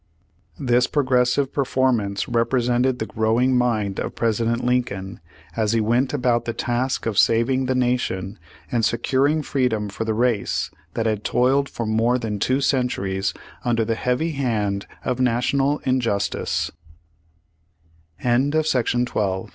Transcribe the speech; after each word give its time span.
^ 0.55 0.57
This 0.67 0.87
progressive 0.87 1.53
performance 1.53 2.27
represented 2.27 2.97
the 2.97 3.05
growing 3.05 3.55
mind 3.55 3.99
of 3.99 4.15
President 4.15 4.63
Lincoln, 4.65 5.19
as 5.55 5.73
he 5.73 5.79
went 5.79 6.11
about 6.11 6.45
the 6.45 6.53
task' 6.53 7.05
of 7.05 7.19
saving 7.19 7.67
the 7.67 7.75
Nation, 7.75 8.39
and 8.71 8.83
securing 8.83 9.43
freedom 9.43 9.89
for 9.89 10.03
the 10.03 10.15
race 10.15 10.71
that 10.95 11.05
had 11.05 11.23
toiled 11.23 11.69
for 11.69 11.85
more 11.85 12.17
than 12.17 12.39
two 12.39 12.61
centuries, 12.61 13.31
under 13.63 13.85
the 13.85 13.93
heavy 13.93 14.31
hand 14.31 14.87
of 15.05 15.19
Nat 15.19 15.45